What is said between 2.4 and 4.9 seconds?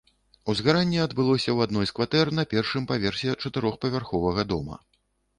першым паверсе чатырохпавярховага дома.